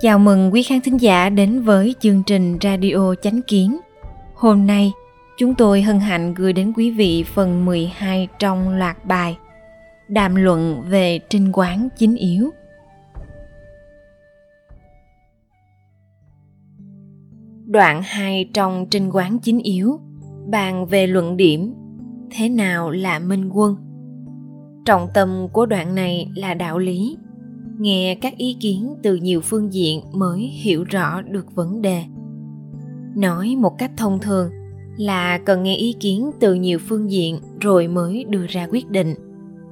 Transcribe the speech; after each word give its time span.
Chào 0.00 0.18
mừng 0.18 0.52
quý 0.52 0.62
khán 0.62 0.80
thính 0.80 1.00
giả 1.00 1.28
đến 1.28 1.62
với 1.62 1.94
chương 2.00 2.22
trình 2.26 2.58
Radio 2.62 3.14
Chánh 3.22 3.42
Kiến. 3.42 3.80
Hôm 4.34 4.66
nay, 4.66 4.92
chúng 5.38 5.54
tôi 5.54 5.82
hân 5.82 6.00
hạnh 6.00 6.34
gửi 6.34 6.52
đến 6.52 6.72
quý 6.76 6.90
vị 6.90 7.24
phần 7.34 7.64
12 7.64 8.28
trong 8.38 8.78
loạt 8.78 9.04
bài 9.04 9.36
Đàm 10.08 10.34
luận 10.34 10.82
về 10.88 11.20
trinh 11.28 11.50
quán 11.52 11.88
chính 11.98 12.16
yếu. 12.16 12.50
Đoạn 17.72 18.02
2 18.04 18.50
trong 18.54 18.86
trinh 18.90 19.10
quán 19.12 19.38
chính 19.38 19.58
yếu, 19.58 20.00
bàn 20.50 20.86
về 20.86 21.06
luận 21.06 21.36
điểm 21.36 21.74
thế 22.30 22.48
nào 22.48 22.90
là 22.90 23.18
minh 23.18 23.50
quân. 23.52 23.76
Trọng 24.84 25.08
tâm 25.14 25.48
của 25.52 25.66
đoạn 25.66 25.94
này 25.94 26.28
là 26.34 26.54
đạo 26.54 26.78
lý. 26.78 27.16
Nghe 27.78 28.14
các 28.14 28.36
ý 28.36 28.56
kiến 28.60 28.94
từ 29.02 29.14
nhiều 29.14 29.40
phương 29.40 29.72
diện 29.72 30.00
mới 30.12 30.40
hiểu 30.40 30.84
rõ 30.84 31.22
được 31.22 31.54
vấn 31.54 31.82
đề. 31.82 32.04
Nói 33.16 33.56
một 33.56 33.78
cách 33.78 33.90
thông 33.96 34.18
thường 34.18 34.50
là 34.96 35.38
cần 35.38 35.62
nghe 35.62 35.76
ý 35.76 35.92
kiến 36.00 36.30
từ 36.40 36.54
nhiều 36.54 36.78
phương 36.78 37.10
diện 37.10 37.40
rồi 37.60 37.88
mới 37.88 38.24
đưa 38.24 38.46
ra 38.46 38.66
quyết 38.70 38.90
định. 38.90 39.14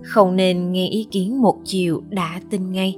Không 0.03 0.37
nên 0.37 0.73
nghe 0.73 0.89
ý 0.89 1.07
kiến 1.11 1.43
một 1.43 1.57
chiều 1.65 2.03
đã 2.11 2.41
tin 2.51 2.73
ngay 2.73 2.97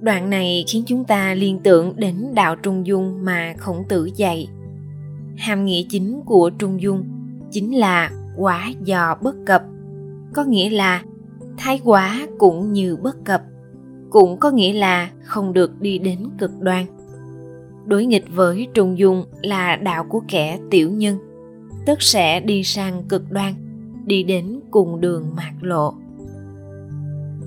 đoạn 0.00 0.30
này 0.30 0.64
khiến 0.68 0.82
chúng 0.86 1.04
ta 1.04 1.34
liên 1.34 1.58
tưởng 1.62 1.96
đến 1.96 2.26
đạo 2.34 2.56
trung 2.56 2.86
dung 2.86 3.24
mà 3.24 3.54
khổng 3.58 3.84
tử 3.88 4.10
dạy. 4.16 4.48
Hàm 5.36 5.64
nghĩa 5.64 5.82
chính 5.88 6.20
của 6.24 6.50
trung 6.58 6.80
dung 6.80 7.04
chính 7.50 7.78
là 7.78 8.10
quả 8.36 8.72
dò 8.84 9.16
bất 9.22 9.36
cập. 9.46 9.62
Có 10.34 10.44
nghĩa 10.44 10.70
là 10.70 11.02
thái 11.56 11.80
quá 11.84 12.26
cũng 12.38 12.72
như 12.72 12.96
bất 12.96 13.24
cập, 13.24 13.42
cũng 14.10 14.36
có 14.40 14.50
nghĩa 14.50 14.72
là 14.72 15.10
không 15.22 15.52
được 15.52 15.80
đi 15.80 15.98
đến 15.98 16.18
cực 16.38 16.60
đoan. 16.60 16.86
Đối 17.86 18.06
nghịch 18.06 18.24
với 18.34 18.68
trung 18.74 18.98
dung 18.98 19.24
là 19.42 19.76
đạo 19.76 20.04
của 20.08 20.22
kẻ 20.28 20.58
tiểu 20.70 20.90
nhân 20.90 21.18
tức 21.86 22.02
sẽ 22.02 22.40
đi 22.40 22.62
sang 22.62 23.02
cực 23.08 23.30
đoan, 23.30 23.54
đi 24.06 24.22
đến 24.22 24.60
cùng 24.70 25.00
đường 25.00 25.34
mạc 25.36 25.52
lộ 25.60 25.94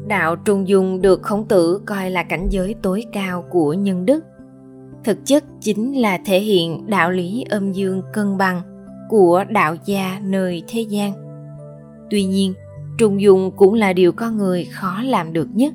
đạo 0.09 0.35
trung 0.35 0.67
dung 0.67 1.01
được 1.01 1.21
khổng 1.21 1.47
tử 1.47 1.81
coi 1.85 2.11
là 2.11 2.23
cảnh 2.23 2.47
giới 2.49 2.75
tối 2.81 3.05
cao 3.13 3.45
của 3.49 3.73
nhân 3.73 4.05
đức. 4.05 4.23
Thực 5.03 5.25
chất 5.25 5.43
chính 5.61 6.01
là 6.01 6.19
thể 6.25 6.39
hiện 6.39 6.87
đạo 6.87 7.11
lý 7.11 7.43
âm 7.49 7.71
dương 7.71 8.01
cân 8.13 8.37
bằng 8.37 8.61
của 9.09 9.43
đạo 9.49 9.75
gia 9.85 10.19
nơi 10.23 10.63
thế 10.67 10.81
gian. 10.81 11.13
Tuy 12.09 12.23
nhiên 12.23 12.53
trung 12.97 13.21
dung 13.21 13.51
cũng 13.51 13.73
là 13.73 13.93
điều 13.93 14.11
con 14.11 14.37
người 14.37 14.65
khó 14.65 15.01
làm 15.03 15.33
được 15.33 15.47
nhất, 15.53 15.73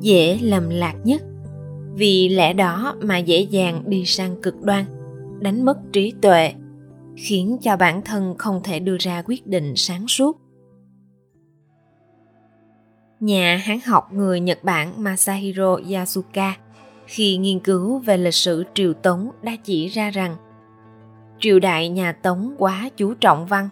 dễ 0.00 0.38
lầm 0.42 0.68
lạc 0.70 0.94
nhất. 1.04 1.22
Vì 1.94 2.28
lẽ 2.28 2.52
đó 2.52 2.94
mà 3.00 3.18
dễ 3.18 3.40
dàng 3.40 3.82
đi 3.86 4.04
sang 4.06 4.36
cực 4.42 4.62
đoan, 4.62 4.84
đánh 5.40 5.64
mất 5.64 5.78
trí 5.92 6.12
tuệ, 6.22 6.52
khiến 7.16 7.56
cho 7.62 7.76
bản 7.76 8.02
thân 8.02 8.34
không 8.38 8.60
thể 8.64 8.78
đưa 8.78 8.96
ra 9.00 9.22
quyết 9.26 9.46
định 9.46 9.72
sáng 9.76 10.08
suốt 10.08 10.45
nhà 13.20 13.62
hán 13.64 13.78
học 13.86 14.12
người 14.12 14.40
nhật 14.40 14.64
bản 14.64 15.02
masahiro 15.02 15.78
yasuka 15.92 16.54
khi 17.06 17.36
nghiên 17.36 17.60
cứu 17.60 17.98
về 17.98 18.16
lịch 18.16 18.34
sử 18.34 18.64
triều 18.74 18.92
tống 18.92 19.30
đã 19.42 19.56
chỉ 19.64 19.88
ra 19.88 20.10
rằng 20.10 20.36
triều 21.40 21.58
đại 21.58 21.88
nhà 21.88 22.12
tống 22.12 22.54
quá 22.58 22.90
chú 22.96 23.14
trọng 23.14 23.46
văn, 23.46 23.68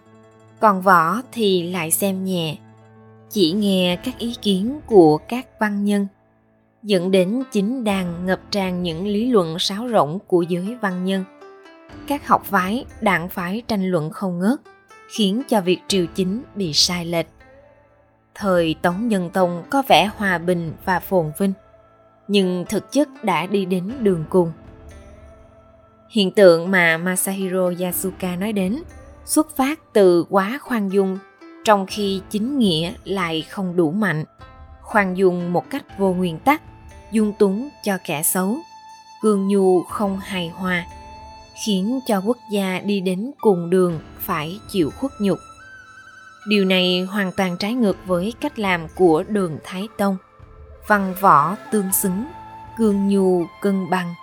còn 0.61 0.83
võ 0.83 1.22
thì 1.33 1.70
lại 1.70 1.91
xem 1.91 2.25
nhẹ, 2.25 2.56
chỉ 3.31 3.53
nghe 3.53 3.98
các 4.05 4.19
ý 4.19 4.34
kiến 4.42 4.81
của 4.87 5.19
các 5.28 5.47
văn 5.60 5.84
nhân, 5.84 6.06
dẫn 6.83 7.10
đến 7.10 7.43
chính 7.53 7.84
đàn 7.84 8.27
ngập 8.27 8.41
tràn 8.50 8.83
những 8.83 9.06
lý 9.06 9.31
luận 9.31 9.59
sáo 9.59 9.88
rỗng 9.88 10.19
của 10.27 10.43
giới 10.43 10.77
văn 10.81 11.04
nhân. 11.04 11.25
Các 12.06 12.27
học 12.28 12.44
phái 12.44 12.84
đảng 13.00 13.28
phái 13.28 13.62
tranh 13.69 13.91
luận 13.91 14.10
không 14.10 14.38
ngớt, 14.38 14.60
khiến 15.09 15.43
cho 15.49 15.60
việc 15.60 15.78
triều 15.88 16.06
chính 16.15 16.43
bị 16.54 16.72
sai 16.72 17.06
lệch 17.06 17.27
thời 18.34 18.75
tống 18.83 19.09
nhân 19.09 19.31
tông 19.31 19.65
có 19.71 19.83
vẻ 19.89 20.11
hòa 20.17 20.39
bình 20.39 20.72
và 20.84 21.00
phồn 21.00 21.33
vinh, 21.39 21.53
nhưng 22.28 22.65
thực 22.69 22.93
chất 22.93 23.09
đã 23.25 23.47
đi 23.47 23.65
đến 23.65 23.93
đường 24.00 24.25
cùng. 24.28 24.53
Hiện 26.09 26.31
tượng 26.31 26.71
mà 26.71 26.99
masahiro 26.99 27.72
yasuka 27.81 28.37
nói 28.37 28.53
đến 28.53 28.83
xuất 29.25 29.56
phát 29.56 29.81
từ 29.93 30.25
quá 30.31 30.59
khoan 30.62 30.89
dung, 30.89 31.19
trong 31.65 31.87
khi 31.87 32.22
chính 32.31 32.59
nghĩa 32.59 32.93
lại 33.05 33.43
không 33.43 33.77
đủ 33.77 33.91
mạnh, 33.91 34.25
khoan 34.83 35.16
dung 35.16 35.53
một 35.53 35.71
cách 35.71 35.99
vô 35.99 36.12
nguyên 36.12 36.39
tắc, 36.39 36.62
dung 37.12 37.33
túng 37.39 37.69
cho 37.84 37.99
kẻ 38.05 38.22
xấu 38.22 38.56
cương 39.25 39.49
nhu 39.49 39.83
không 39.83 40.19
hài 40.19 40.49
hòa, 40.49 40.87
khiến 41.65 42.01
cho 42.06 42.22
quốc 42.27 42.39
gia 42.51 42.81
đi 42.84 43.01
đến 43.01 43.31
cùng 43.41 43.71
đường 43.71 44.01
phải 44.19 44.59
chịu 44.71 44.91
khuất 44.91 45.12
nhục 45.21 45.39
điều 46.47 46.65
này 46.65 47.09
hoàn 47.10 47.32
toàn 47.32 47.56
trái 47.56 47.75
ngược 47.75 47.97
với 48.06 48.34
cách 48.41 48.59
làm 48.59 48.87
của 48.94 49.25
đường 49.28 49.59
thái 49.65 49.88
tông. 49.97 50.16
Văn 50.87 51.15
võ 51.21 51.56
tương 51.71 51.93
xứng, 51.93 52.25
cương 52.78 53.09
nhu 53.09 53.44
cân 53.62 53.91
bằng. 53.91 54.15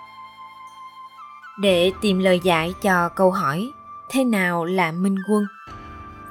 Để 1.60 1.92
tìm 2.00 2.18
lời 2.18 2.40
giải 2.44 2.72
cho 2.82 3.08
câu 3.08 3.30
hỏi, 3.30 3.70
thế 4.10 4.24
nào 4.24 4.64
là 4.64 4.92
minh 4.92 5.16
quân? 5.30 5.44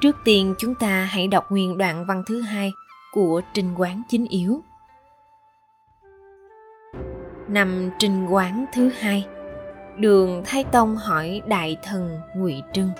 Trước 0.00 0.16
tiên 0.24 0.54
chúng 0.58 0.74
ta 0.74 1.04
hãy 1.04 1.28
đọc 1.28 1.50
nguyên 1.50 1.78
đoạn 1.78 2.04
văn 2.06 2.22
thứ 2.26 2.40
hai 2.40 2.72
của 3.12 3.40
trình 3.54 3.74
quán 3.76 4.02
chính 4.08 4.26
yếu. 4.26 4.60
Năm 7.48 7.90
trinh 7.98 8.26
quán 8.26 8.64
thứ 8.72 8.90
hai, 9.00 9.26
đường 9.96 10.42
thái 10.46 10.64
tông 10.64 10.96
hỏi 10.96 11.42
đại 11.46 11.76
thần 11.82 12.20
ngụy 12.34 12.62
trưng 12.72 12.90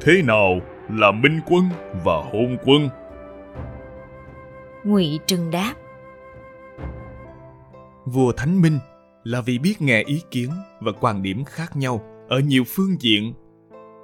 thế 0.00 0.22
nào 0.22 0.60
là 0.88 1.12
minh 1.12 1.40
quân 1.46 1.64
và 2.04 2.16
hôn 2.16 2.56
quân. 2.64 2.88
Ngụy 4.84 5.18
trưng 5.26 5.50
đáp. 5.50 5.74
Vua 8.04 8.32
thánh 8.32 8.62
minh 8.62 8.78
là 9.24 9.40
vì 9.40 9.58
biết 9.58 9.82
nghe 9.82 10.02
ý 10.02 10.22
kiến 10.30 10.50
và 10.80 10.92
quan 11.00 11.22
điểm 11.22 11.44
khác 11.44 11.76
nhau 11.76 12.00
ở 12.28 12.38
nhiều 12.40 12.64
phương 12.66 12.96
diện. 13.00 13.34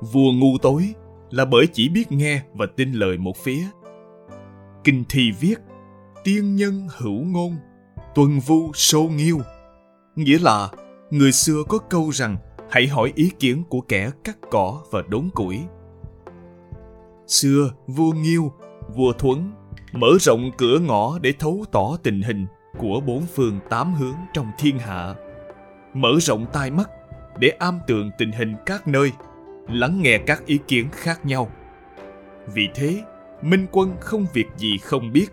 Vua 0.01 0.33
ngu 0.33 0.59
tối 0.63 0.95
là 1.31 1.45
bởi 1.45 1.67
chỉ 1.73 1.89
biết 1.89 2.13
nghe 2.13 2.43
và 2.55 2.67
tin 2.77 2.93
lời 2.93 3.19
một 3.19 3.37
phía. 3.37 3.65
Kinh 4.85 5.05
thi 5.09 5.33
viết 5.41 5.57
tiên 6.25 6.57
nhân 6.57 6.89
hữu 6.99 7.25
ngôn 7.25 7.57
tuần 8.15 8.41
vu 8.41 8.71
sâu 8.75 9.09
nghiêu. 9.09 9.39
Nghĩa 10.17 10.39
là 10.39 10.69
người 11.11 11.33
xưa 11.33 11.63
có 11.69 11.79
câu 11.79 12.11
rằng 12.11 12.37
hãy 12.71 12.87
hỏi 12.87 13.13
ý 13.15 13.31
kiến 13.39 13.65
của 13.69 13.81
kẻ 13.81 14.11
cắt 14.25 14.37
cỏ 14.51 14.83
và 14.91 15.03
đốn 15.09 15.29
củi 15.35 15.61
xưa 17.33 17.71
vua 17.87 18.13
nghiêu, 18.13 18.53
vua 18.95 19.13
thuấn, 19.13 19.53
mở 19.93 20.09
rộng 20.21 20.51
cửa 20.59 20.79
ngõ 20.79 21.19
để 21.19 21.33
thấu 21.39 21.65
tỏ 21.73 21.97
tình 22.03 22.23
hình 22.23 22.47
của 22.79 23.01
bốn 23.07 23.23
phương 23.35 23.59
tám 23.71 23.95
hướng 23.95 24.15
trong 24.33 24.47
thiên 24.59 24.79
hạ. 24.79 25.15
Mở 25.95 26.11
rộng 26.21 26.47
tai 26.53 26.71
mắt 26.71 26.91
để 27.39 27.49
am 27.49 27.81
tường 27.87 28.11
tình 28.19 28.33
hình 28.33 28.55
các 28.67 28.89
nơi, 28.89 29.13
lắng 29.69 30.03
nghe 30.03 30.19
các 30.19 30.47
ý 30.47 30.59
kiến 30.69 30.89
khác 30.93 31.27
nhau. 31.27 31.51
Vì 32.55 32.69
thế, 32.75 33.03
minh 33.43 33.67
quân 33.73 33.97
không 34.01 34.27
việc 34.33 34.47
gì 34.57 34.79
không 34.79 35.13
biết, 35.13 35.27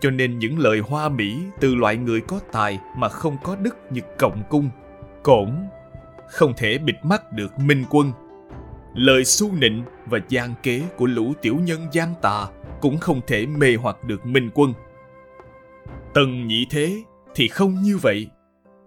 cho 0.00 0.10
nên 0.10 0.38
những 0.38 0.58
lời 0.58 0.78
hoa 0.78 1.08
mỹ 1.08 1.38
từ 1.60 1.74
loại 1.74 1.96
người 1.96 2.20
có 2.20 2.40
tài 2.52 2.80
mà 2.96 3.08
không 3.08 3.36
có 3.44 3.56
đức 3.56 3.76
như 3.90 4.00
cộng 4.18 4.42
cung, 4.48 4.70
cổn, 5.22 5.56
không 6.28 6.52
thể 6.56 6.78
bịt 6.78 6.96
mắt 7.02 7.32
được 7.32 7.58
minh 7.58 7.84
quân 7.90 8.12
lời 8.94 9.24
su 9.24 9.52
nịnh 9.52 9.84
và 10.06 10.18
gian 10.28 10.54
kế 10.62 10.82
của 10.96 11.06
lũ 11.06 11.32
tiểu 11.42 11.56
nhân 11.56 11.86
gian 11.92 12.14
tà 12.22 12.48
cũng 12.80 12.98
không 12.98 13.20
thể 13.26 13.46
mê 13.46 13.76
hoặc 13.76 14.04
được 14.04 14.26
minh 14.26 14.50
quân. 14.54 14.72
Tần 16.14 16.46
nhị 16.46 16.66
thế 16.70 17.02
thì 17.34 17.48
không 17.48 17.82
như 17.82 17.96
vậy. 17.96 18.26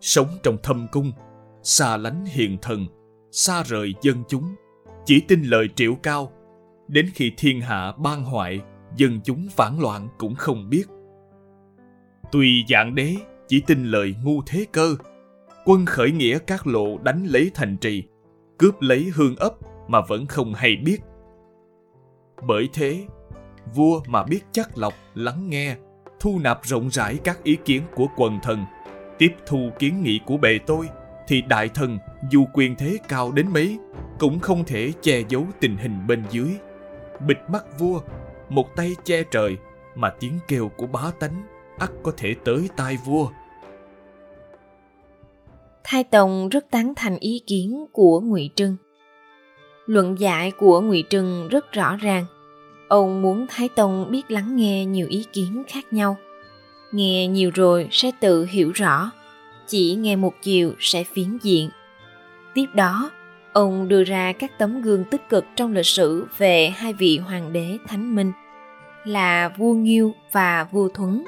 Sống 0.02 0.28
trong 0.44 0.58
thâm 0.64 0.88
cung 0.92 1.12
xa 1.64 1.98
lánh 1.98 2.26
hiền 2.26 2.58
thần 2.62 2.86
xa 3.32 3.64
rời 3.64 3.94
dân 4.02 4.24
chúng 4.28 4.56
chỉ 5.06 5.22
tin 5.28 5.44
lời 5.44 5.70
triệu 5.76 5.96
cao. 5.96 6.32
Đến 6.88 7.10
khi 7.14 7.32
thiên 7.38 7.62
hạ 7.62 7.92
ban 7.98 8.24
hoại 8.24 8.62
dân 8.96 9.20
chúng 9.24 9.48
phản 9.56 9.80
loạn 9.82 10.08
cũng 10.18 10.36
không 10.36 10.70
biết. 10.70 10.84
Tùy 12.32 12.48
dạng 12.70 12.96
đế 12.96 13.16
chỉ 13.48 13.62
tin 13.68 13.86
lời 13.86 14.16
ngu 14.24 14.42
thế 14.46 14.66
cơ, 14.72 14.96
quân 15.66 15.86
khởi 15.86 16.12
nghĩa 16.12 16.40
các 16.40 16.68
lộ 16.68 16.98
đánh 16.98 17.26
lấy 17.26 17.52
thành 17.54 17.78
trì, 17.78 18.04
cướp 18.58 18.82
lấy 18.82 19.12
hương 19.16 19.36
ấp 19.36 19.54
mà 19.92 20.02
vẫn 20.02 20.26
không 20.28 20.54
hay 20.54 20.76
biết. 20.76 20.98
Bởi 22.48 22.70
thế, 22.74 23.06
vua 23.76 24.02
mà 24.08 24.24
biết 24.24 24.42
chắc 24.52 24.78
lọc, 24.78 24.94
lắng 25.16 25.50
nghe, 25.50 25.76
thu 26.20 26.40
nạp 26.44 26.60
rộng 26.64 26.90
rãi 26.90 27.18
các 27.24 27.44
ý 27.44 27.58
kiến 27.66 27.82
của 27.96 28.06
quần 28.18 28.40
thần, 28.44 28.66
tiếp 29.18 29.36
thu 29.46 29.70
kiến 29.80 30.04
nghị 30.04 30.20
của 30.26 30.38
bề 30.38 30.60
tôi, 30.68 30.90
thì 31.28 31.42
đại 31.42 31.70
thần 31.70 31.98
dù 32.30 32.46
quyền 32.54 32.76
thế 32.76 32.98
cao 33.08 33.32
đến 33.32 33.48
mấy, 33.54 33.80
cũng 34.20 34.40
không 34.40 34.64
thể 34.64 34.92
che 35.02 35.24
giấu 35.30 35.46
tình 35.60 35.78
hình 35.78 36.08
bên 36.08 36.24
dưới. 36.30 36.52
Bịt 37.28 37.38
mắt 37.48 37.80
vua, 37.80 38.02
một 38.50 38.76
tay 38.76 38.96
che 39.04 39.24
trời 39.32 39.58
mà 39.96 40.10
tiếng 40.20 40.40
kêu 40.48 40.72
của 40.78 40.88
bá 40.88 41.12
tánh 41.20 41.44
ắt 41.78 41.92
có 42.04 42.12
thể 42.18 42.36
tới 42.46 42.70
tai 42.76 42.98
vua. 43.06 43.30
Thái 45.84 46.04
Tông 46.04 46.50
rất 46.50 46.66
tán 46.72 46.94
thành 46.96 47.18
ý 47.18 47.42
kiến 47.48 47.86
của 47.92 48.22
Ngụy 48.22 48.50
Trưng. 48.56 48.78
Luận 49.92 50.20
giải 50.20 50.52
của 50.52 50.82
Ngụy 50.82 51.04
Trừng 51.10 51.48
rất 51.48 51.72
rõ 51.72 51.96
ràng. 51.96 52.26
Ông 52.88 53.22
muốn 53.22 53.46
Thái 53.50 53.70
Tông 53.70 54.12
biết 54.12 54.32
lắng 54.32 54.56
nghe 54.56 54.86
nhiều 54.86 55.08
ý 55.10 55.26
kiến 55.34 55.64
khác 55.68 55.94
nhau. 55.94 56.18
Nghe 56.92 57.28
nhiều 57.28 57.52
rồi 57.56 57.88
sẽ 57.92 58.12
tự 58.20 58.46
hiểu 58.46 58.72
rõ, 58.72 59.12
chỉ 59.68 59.96
nghe 59.96 60.16
một 60.16 60.34
chiều 60.42 60.74
sẽ 60.80 61.04
phiến 61.04 61.38
diện. 61.42 61.70
Tiếp 62.54 62.66
đó, 62.74 63.12
ông 63.54 63.88
đưa 63.88 64.04
ra 64.04 64.34
các 64.34 64.58
tấm 64.58 64.82
gương 64.82 65.04
tích 65.04 65.30
cực 65.30 65.46
trong 65.56 65.74
lịch 65.74 65.86
sử 65.86 66.26
về 66.38 66.70
hai 66.70 66.94
vị 66.94 67.18
hoàng 67.18 67.54
đế 67.54 67.78
thánh 67.88 68.16
minh 68.16 68.32
là 69.04 69.50
vua 69.58 69.74
Nghiêu 69.74 70.14
và 70.32 70.68
vua 70.72 70.90
Thuấn. 70.94 71.24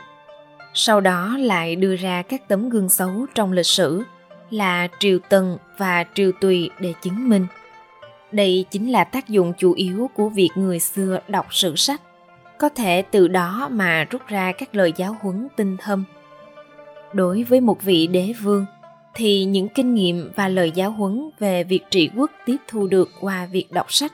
Sau 0.74 1.02
đó 1.02 1.38
lại 1.40 1.76
đưa 1.76 1.96
ra 1.96 2.22
các 2.22 2.48
tấm 2.48 2.70
gương 2.70 2.90
xấu 2.90 3.26
trong 3.36 3.52
lịch 3.52 3.66
sử 3.66 4.04
là 4.50 4.88
triều 5.00 5.20
tần 5.30 5.58
và 5.78 6.06
triều 6.14 6.32
tùy 6.42 6.70
để 6.80 6.94
chứng 7.02 7.30
minh. 7.30 7.48
Đây 8.34 8.66
chính 8.72 8.92
là 8.92 9.04
tác 9.04 9.30
dụng 9.30 9.54
chủ 9.58 9.74
yếu 9.74 10.10
của 10.16 10.30
việc 10.30 10.50
người 10.56 10.80
xưa 10.80 11.20
đọc 11.28 11.46
sử 11.54 11.76
sách, 11.76 12.02
có 12.58 12.70
thể 12.70 13.02
từ 13.12 13.28
đó 13.28 13.68
mà 13.72 14.04
rút 14.04 14.22
ra 14.28 14.52
các 14.52 14.76
lời 14.76 14.94
giáo 14.98 15.18
huấn 15.22 15.48
tinh 15.56 15.78
thâm. 15.78 16.04
Đối 17.14 17.44
với 17.44 17.62
một 17.62 17.84
vị 17.84 18.08
đế 18.08 18.34
vương, 18.42 18.66
thì 19.14 19.46
những 19.46 19.70
kinh 19.70 19.94
nghiệm 19.94 20.32
và 20.36 20.48
lời 20.48 20.72
giáo 20.72 20.92
huấn 20.92 21.30
về 21.40 21.64
việc 21.64 21.82
trị 21.90 22.10
quốc 22.16 22.32
tiếp 22.46 22.58
thu 22.68 22.88
được 22.88 23.10
qua 23.22 23.46
việc 23.46 23.72
đọc 23.72 23.94
sách 23.94 24.14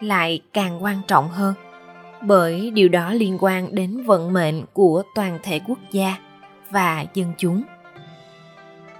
lại 0.00 0.40
càng 0.52 0.82
quan 0.82 1.00
trọng 1.08 1.28
hơn 1.28 1.54
bởi 2.22 2.70
điều 2.70 2.88
đó 2.88 3.12
liên 3.12 3.36
quan 3.40 3.74
đến 3.74 4.02
vận 4.02 4.32
mệnh 4.32 4.62
của 4.72 5.02
toàn 5.14 5.38
thể 5.42 5.60
quốc 5.66 5.78
gia 5.90 6.16
và 6.70 7.04
dân 7.14 7.32
chúng 7.38 7.62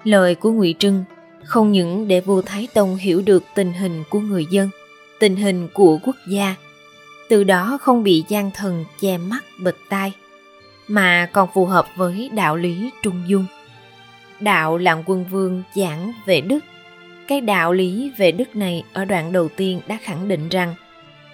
lời 0.05 0.35
của 0.35 0.51
ngụy 0.51 0.75
trưng 0.79 1.05
không 1.45 1.73
những 1.73 2.09
để 2.09 2.21
vua 2.21 2.43
thái 2.43 2.69
tông 2.75 2.97
hiểu 2.97 3.23
được 3.27 3.45
tình 3.55 3.73
hình 3.73 4.05
của 4.11 4.21
người 4.21 4.47
dân, 4.51 4.71
tình 5.19 5.37
hình 5.37 5.69
của 5.73 5.99
quốc 6.03 6.17
gia, 6.29 6.55
từ 7.29 7.45
đó 7.45 7.79
không 7.81 8.03
bị 8.03 8.25
gian 8.29 8.51
thần 8.51 8.85
che 9.01 9.19
mắt, 9.19 9.45
bịt 9.65 9.77
tai, 9.89 10.13
mà 10.89 11.29
còn 11.33 11.49
phù 11.55 11.67
hợp 11.67 11.87
với 11.97 12.31
đạo 12.35 12.57
lý 12.57 12.91
trung 13.03 13.23
dung. 13.27 13.47
Đạo 14.41 14.79
làm 14.79 15.03
quân 15.07 15.25
vương 15.31 15.63
giảng 15.75 16.13
về 16.27 16.41
đức. 16.41 16.59
Cái 17.29 17.41
đạo 17.41 17.73
lý 17.73 18.13
về 18.17 18.33
đức 18.33 18.57
này 18.57 18.85
ở 18.93 19.05
đoạn 19.05 19.33
đầu 19.33 19.49
tiên 19.57 19.81
đã 19.89 19.99
khẳng 20.03 20.29
định 20.29 20.49
rằng 20.49 20.75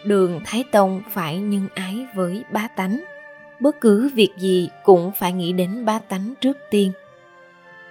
đường 0.05 0.41
thái 0.45 0.65
tông 0.71 1.03
phải 1.11 1.39
nhân 1.39 1.69
ái 1.75 2.07
với 2.15 2.45
bá 2.51 2.69
tánh. 2.69 3.05
Bất 3.61 3.81
cứ 3.81 4.11
việc 4.15 4.31
gì 4.39 4.69
cũng 4.83 5.13
phải 5.19 5.33
nghĩ 5.33 5.53
đến 5.53 5.85
bá 5.85 5.99
tánh 5.99 6.35
trước 6.41 6.57
tiên. 6.71 6.93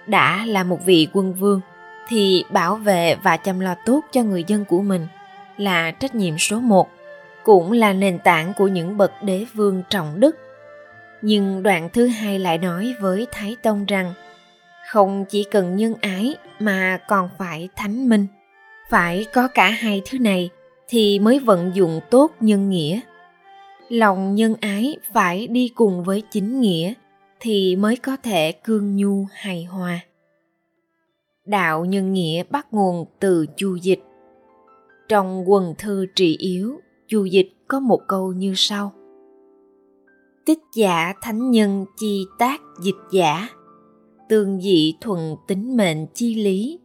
Đã 0.06 0.46
là 0.46 0.64
một 0.64 0.84
vị 0.84 1.08
quân 1.12 1.34
vương 1.34 1.60
thì 2.08 2.44
bảo 2.50 2.76
vệ 2.76 3.16
và 3.22 3.36
chăm 3.36 3.60
lo 3.60 3.74
tốt 3.86 4.00
cho 4.12 4.22
người 4.22 4.44
dân 4.46 4.64
của 4.64 4.82
mình 4.82 5.06
là 5.56 5.90
trách 5.90 6.14
nhiệm 6.14 6.38
số 6.38 6.60
một, 6.60 6.88
cũng 7.44 7.72
là 7.72 7.92
nền 7.92 8.18
tảng 8.18 8.52
của 8.56 8.68
những 8.68 8.96
bậc 8.96 9.12
đế 9.22 9.44
vương 9.54 9.82
trọng 9.90 10.20
đức. 10.20 10.36
Nhưng 11.22 11.62
đoạn 11.62 11.88
thứ 11.92 12.06
hai 12.06 12.38
lại 12.38 12.58
nói 12.58 12.94
với 13.00 13.26
thái 13.32 13.56
tông 13.62 13.84
rằng, 13.84 14.12
không 14.92 15.24
chỉ 15.24 15.44
cần 15.50 15.76
nhân 15.76 15.94
ái 16.00 16.34
mà 16.58 16.98
còn 17.08 17.28
phải 17.38 17.68
thánh 17.76 18.08
minh. 18.08 18.26
Phải 18.90 19.26
có 19.32 19.48
cả 19.48 19.70
hai 19.70 20.02
thứ 20.10 20.18
này 20.18 20.50
thì 20.88 21.18
mới 21.18 21.38
vận 21.38 21.70
dụng 21.74 22.00
tốt 22.10 22.32
nhân 22.40 22.70
nghĩa. 22.70 23.00
Lòng 23.88 24.34
nhân 24.34 24.54
ái 24.60 24.96
phải 25.12 25.46
đi 25.46 25.72
cùng 25.74 26.04
với 26.04 26.22
chính 26.30 26.60
nghĩa 26.60 26.92
thì 27.40 27.76
mới 27.76 27.96
có 27.96 28.16
thể 28.22 28.52
cương 28.52 28.96
nhu 28.96 29.26
hài 29.32 29.64
hòa 29.64 30.00
đạo 31.46 31.84
nhân 31.84 32.12
nghĩa 32.12 32.42
bắt 32.50 32.66
nguồn 32.70 33.06
từ 33.20 33.46
chu 33.56 33.76
dịch. 33.76 34.02
Trong 35.08 35.50
quần 35.50 35.74
thư 35.78 36.06
trị 36.16 36.36
yếu, 36.36 36.80
chu 37.06 37.24
dịch 37.24 37.52
có 37.68 37.80
một 37.80 38.00
câu 38.08 38.32
như 38.32 38.52
sau. 38.56 38.92
Tích 40.46 40.58
giả 40.74 41.12
thánh 41.22 41.50
nhân 41.50 41.84
chi 41.96 42.24
tác 42.38 42.60
dịch 42.82 42.94
giả, 43.12 43.48
tương 44.28 44.60
dị 44.60 44.94
thuần 45.00 45.20
tính 45.46 45.76
mệnh 45.76 46.06
chi 46.14 46.34
lý, 46.34 46.78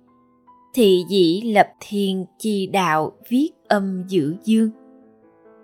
thị 0.74 1.04
dĩ 1.10 1.42
lập 1.42 1.68
thiên 1.80 2.26
chi 2.38 2.68
đạo 2.68 3.12
viết 3.30 3.50
âm 3.68 4.04
giữ 4.08 4.36
dương, 4.44 4.70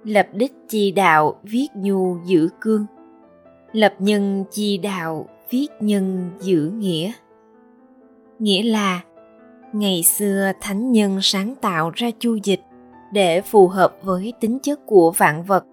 lập 0.03 0.27
đích 0.33 0.53
chi 0.69 0.91
đạo 0.91 1.39
viết 1.43 1.67
nhu 1.75 2.17
giữ 2.25 2.49
cương, 2.61 2.85
lập 3.71 3.95
nhân 3.99 4.43
chi 4.51 4.77
đạo 4.77 5.29
viết 5.49 5.67
nhân 5.79 6.31
giữ 6.39 6.71
nghĩa 6.77 7.11
nghĩa 8.39 8.63
là, 8.63 9.01
ngày 9.73 10.03
xưa 10.03 10.51
thánh 10.61 10.91
nhân 10.91 11.19
sáng 11.21 11.55
tạo 11.61 11.91
ra 11.95 12.07
chu 12.19 12.35
dịch 12.43 12.61
để 13.13 13.41
phù 13.41 13.67
hợp 13.67 13.95
với 14.03 14.33
tính 14.39 14.59
chất 14.59 14.79
của 14.85 15.11
vạn 15.11 15.43
vật 15.43 15.65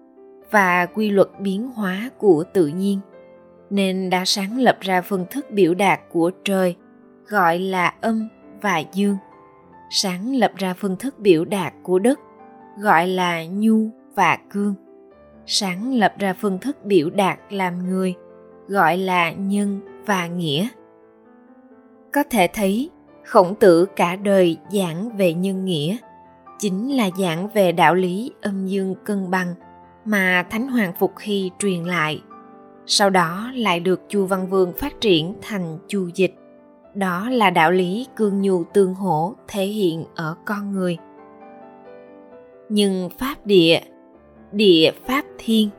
và 0.51 0.85
quy 0.85 1.09
luật 1.09 1.27
biến 1.39 1.71
hóa 1.75 2.09
của 2.17 2.43
tự 2.53 2.67
nhiên, 2.67 2.99
nên 3.69 4.09
đã 4.09 4.25
sáng 4.25 4.59
lập 4.59 4.77
ra 4.81 5.01
phương 5.01 5.25
thức 5.31 5.45
biểu 5.51 5.73
đạt 5.73 5.99
của 6.11 6.31
trời, 6.43 6.75
gọi 7.27 7.59
là 7.59 7.93
âm 8.01 8.27
và 8.61 8.83
dương. 8.93 9.17
Sáng 9.89 10.35
lập 10.35 10.51
ra 10.55 10.73
phương 10.77 10.95
thức 10.97 11.19
biểu 11.19 11.45
đạt 11.45 11.73
của 11.83 11.99
đất, 11.99 12.19
gọi 12.79 13.07
là 13.07 13.45
nhu 13.45 13.89
và 14.15 14.37
cương. 14.51 14.75
Sáng 15.45 15.93
lập 15.93 16.13
ra 16.19 16.33
phương 16.33 16.59
thức 16.59 16.85
biểu 16.85 17.09
đạt 17.09 17.39
làm 17.49 17.89
người, 17.89 18.13
gọi 18.67 18.97
là 18.97 19.31
nhân 19.31 19.79
và 20.05 20.27
nghĩa 20.27 20.67
có 22.13 22.23
thể 22.29 22.47
thấy, 22.53 22.89
khổng 23.25 23.55
tử 23.55 23.85
cả 23.95 24.15
đời 24.15 24.57
giảng 24.69 25.17
về 25.17 25.33
nhân 25.33 25.65
nghĩa. 25.65 25.97
Chính 26.59 26.97
là 26.97 27.09
giảng 27.19 27.47
về 27.47 27.71
đạo 27.71 27.95
lý 27.95 28.31
âm 28.41 28.65
dương 28.65 28.95
cân 29.05 29.31
bằng 29.31 29.53
mà 30.05 30.45
thánh 30.49 30.67
hoàng 30.67 30.93
phục 30.99 31.13
hy 31.19 31.51
truyền 31.59 31.83
lại. 31.83 32.21
Sau 32.85 33.09
đó 33.09 33.51
lại 33.55 33.79
được 33.79 34.01
chu 34.09 34.25
văn 34.25 34.47
vương 34.47 34.73
phát 34.73 35.01
triển 35.01 35.33
thành 35.41 35.77
chu 35.87 36.09
dịch. 36.15 36.35
Đó 36.93 37.29
là 37.29 37.49
đạo 37.49 37.71
lý 37.71 38.07
cương 38.15 38.41
nhu 38.41 38.63
tương 38.63 38.93
hỗ 38.93 39.33
thể 39.47 39.65
hiện 39.65 40.05
ở 40.15 40.35
con 40.45 40.71
người. 40.71 40.97
Nhưng 42.69 43.09
pháp 43.19 43.35
địa 43.45 43.79
địa 44.51 44.91
pháp 45.05 45.25
thiên, 45.37 45.69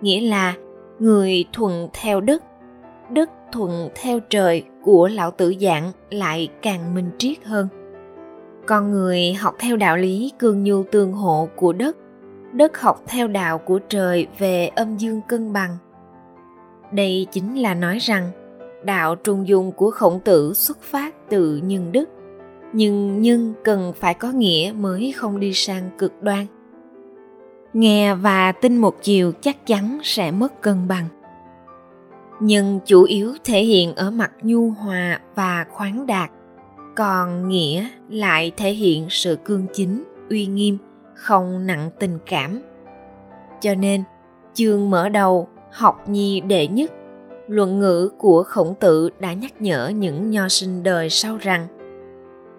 nghĩa 0.00 0.20
là 0.20 0.54
người 0.98 1.44
thuận 1.52 1.88
theo 1.92 2.20
đất 2.20 2.44
đất 3.10 3.30
thuận 3.52 3.88
theo 3.94 4.20
trời 4.20 4.64
của 4.82 5.08
lão 5.08 5.30
tử 5.30 5.54
giảng 5.60 5.92
lại 6.10 6.48
càng 6.62 6.94
minh 6.94 7.10
triết 7.18 7.44
hơn. 7.44 7.68
Con 8.66 8.90
người 8.90 9.32
học 9.32 9.54
theo 9.58 9.76
đạo 9.76 9.96
lý 9.96 10.32
cương 10.38 10.64
nhu 10.64 10.82
tương 10.82 11.12
hộ 11.12 11.48
của 11.56 11.72
đất 11.72 11.96
đất 12.52 12.80
học 12.80 13.02
theo 13.06 13.28
đạo 13.28 13.58
của 13.58 13.78
trời 13.88 14.26
về 14.38 14.66
âm 14.66 14.96
dương 14.96 15.20
cân 15.28 15.52
bằng. 15.52 15.76
Đây 16.92 17.26
chính 17.30 17.62
là 17.62 17.74
nói 17.74 17.98
rằng, 17.98 18.30
đạo 18.84 19.14
trung 19.14 19.48
dung 19.48 19.72
của 19.72 19.90
khổng 19.90 20.20
tử 20.20 20.54
xuất 20.54 20.82
phát 20.82 21.14
từ 21.28 21.60
nhân 21.64 21.92
đức, 21.92 22.08
nhưng 22.72 23.22
nhân 23.22 23.54
cần 23.64 23.92
phải 23.96 24.14
có 24.14 24.32
nghĩa 24.32 24.72
mới 24.76 25.12
không 25.16 25.40
đi 25.40 25.52
sang 25.54 25.90
cực 25.98 26.22
đoan. 26.22 26.46
Nghe 27.72 28.14
và 28.14 28.52
tin 28.52 28.76
một 28.76 29.02
chiều 29.02 29.32
chắc 29.40 29.66
chắn 29.66 29.98
sẽ 30.02 30.30
mất 30.30 30.62
cân 30.62 30.88
bằng 30.88 31.04
nhưng 32.40 32.80
chủ 32.84 33.02
yếu 33.02 33.34
thể 33.44 33.64
hiện 33.64 33.94
ở 33.94 34.10
mặt 34.10 34.32
nhu 34.42 34.70
hòa 34.70 35.20
và 35.34 35.66
khoáng 35.70 36.06
đạt. 36.06 36.30
Còn 36.96 37.48
nghĩa 37.48 37.88
lại 38.10 38.52
thể 38.56 38.70
hiện 38.70 39.06
sự 39.10 39.38
cương 39.44 39.66
chính, 39.72 40.04
uy 40.30 40.46
nghiêm, 40.46 40.78
không 41.14 41.66
nặng 41.66 41.90
tình 41.98 42.18
cảm. 42.26 42.60
Cho 43.60 43.74
nên, 43.74 44.02
chương 44.54 44.90
mở 44.90 45.08
đầu, 45.08 45.48
học 45.72 46.08
nhi 46.08 46.40
đệ 46.40 46.66
nhất. 46.66 46.92
Luận 47.48 47.78
ngữ 47.78 48.10
của 48.18 48.42
khổng 48.42 48.74
tử 48.80 49.10
đã 49.18 49.32
nhắc 49.32 49.62
nhở 49.62 49.88
những 49.88 50.30
nho 50.30 50.48
sinh 50.48 50.82
đời 50.82 51.10
sau 51.10 51.36
rằng, 51.36 51.66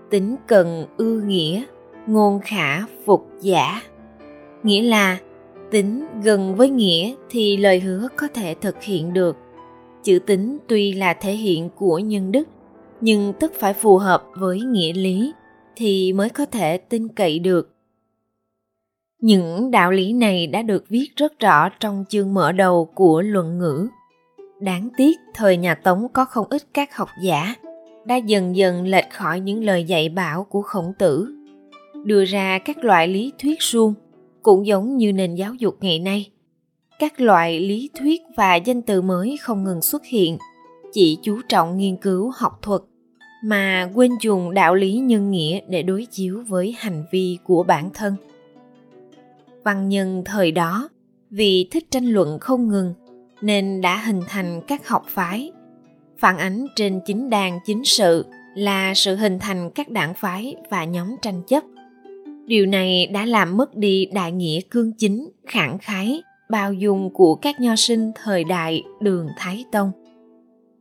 tính 0.09 0.35
cần 0.47 0.85
ư 0.97 1.21
nghĩa, 1.21 1.63
ngôn 2.07 2.39
khả 2.39 2.85
phục 3.05 3.27
giả. 3.41 3.81
Nghĩa 4.63 4.81
là, 4.81 5.17
tính 5.71 6.07
gần 6.23 6.55
với 6.55 6.69
nghĩa 6.69 7.13
thì 7.29 7.57
lời 7.57 7.79
hứa 7.79 8.07
có 8.15 8.27
thể 8.33 8.55
thực 8.61 8.83
hiện 8.83 9.13
được 9.13 9.37
chữ 10.03 10.19
tính 10.19 10.57
tuy 10.67 10.93
là 10.93 11.13
thể 11.13 11.33
hiện 11.33 11.69
của 11.75 11.99
nhân 11.99 12.31
đức, 12.31 12.47
nhưng 13.01 13.33
tất 13.39 13.53
phải 13.53 13.73
phù 13.73 13.97
hợp 13.97 14.23
với 14.39 14.61
nghĩa 14.61 14.93
lý 14.93 15.33
thì 15.75 16.13
mới 16.13 16.29
có 16.29 16.45
thể 16.45 16.77
tin 16.77 17.07
cậy 17.07 17.39
được. 17.39 17.75
Những 19.21 19.71
đạo 19.71 19.91
lý 19.91 20.13
này 20.13 20.47
đã 20.47 20.61
được 20.61 20.85
viết 20.89 21.07
rất 21.15 21.39
rõ 21.39 21.69
trong 21.69 22.05
chương 22.09 22.33
mở 22.33 22.51
đầu 22.51 22.91
của 22.95 23.21
luận 23.21 23.59
ngữ. 23.59 23.87
Đáng 24.59 24.89
tiếc 24.97 25.19
thời 25.33 25.57
nhà 25.57 25.75
tống 25.75 26.07
có 26.13 26.25
không 26.25 26.47
ít 26.49 26.61
các 26.73 26.95
học 26.95 27.09
giả 27.23 27.55
đã 28.05 28.15
dần 28.15 28.55
dần 28.55 28.87
lệch 28.87 29.09
khỏi 29.11 29.39
những 29.39 29.63
lời 29.63 29.83
dạy 29.83 30.09
bảo 30.09 30.43
của 30.43 30.61
khổng 30.61 30.93
tử. 30.99 31.35
Đưa 32.05 32.25
ra 32.25 32.59
các 32.59 32.83
loại 32.83 33.07
lý 33.07 33.31
thuyết 33.39 33.61
suông 33.61 33.93
cũng 34.41 34.65
giống 34.65 34.97
như 34.97 35.13
nền 35.13 35.35
giáo 35.35 35.53
dục 35.53 35.77
ngày 35.81 35.99
nay 35.99 36.30
các 37.01 37.21
loại 37.21 37.59
lý 37.59 37.89
thuyết 37.99 38.21
và 38.35 38.55
danh 38.55 38.81
từ 38.81 39.01
mới 39.01 39.37
không 39.41 39.63
ngừng 39.63 39.81
xuất 39.81 40.05
hiện. 40.05 40.37
Chỉ 40.93 41.17
chú 41.23 41.41
trọng 41.49 41.77
nghiên 41.77 41.95
cứu 41.97 42.31
học 42.35 42.59
thuật 42.61 42.81
mà 43.43 43.89
quên 43.93 44.11
dùng 44.21 44.53
đạo 44.53 44.75
lý 44.75 44.93
nhân 44.93 45.31
nghĩa 45.31 45.59
để 45.69 45.83
đối 45.83 46.05
chiếu 46.05 46.43
với 46.47 46.75
hành 46.77 47.03
vi 47.11 47.37
của 47.43 47.63
bản 47.63 47.89
thân. 47.93 48.15
Văn 49.63 49.89
nhân 49.89 50.23
thời 50.25 50.51
đó, 50.51 50.89
vì 51.29 51.67
thích 51.71 51.91
tranh 51.91 52.05
luận 52.05 52.39
không 52.39 52.67
ngừng 52.67 52.93
nên 53.41 53.81
đã 53.81 53.97
hình 53.97 54.21
thành 54.27 54.61
các 54.67 54.87
học 54.87 55.05
phái. 55.07 55.51
Phản 56.17 56.37
ánh 56.37 56.67
trên 56.75 56.99
chính 57.05 57.29
đàn 57.29 57.59
chính 57.65 57.85
sự 57.85 58.25
là 58.55 58.93
sự 58.93 59.15
hình 59.15 59.39
thành 59.39 59.69
các 59.75 59.89
đảng 59.89 60.13
phái 60.13 60.55
và 60.69 60.83
nhóm 60.83 61.15
tranh 61.21 61.41
chấp. 61.47 61.63
Điều 62.45 62.65
này 62.65 63.07
đã 63.07 63.25
làm 63.25 63.57
mất 63.57 63.75
đi 63.75 64.05
đại 64.05 64.31
nghĩa 64.31 64.61
cương 64.61 64.93
chính, 64.93 65.29
khẳng 65.45 65.77
khái 65.77 66.21
bao 66.51 66.73
dung 66.73 67.09
của 67.09 67.35
các 67.35 67.59
nho 67.59 67.75
sinh 67.75 68.11
thời 68.15 68.43
đại 68.43 68.83
đường 68.99 69.27
thái 69.37 69.65
tông. 69.71 69.91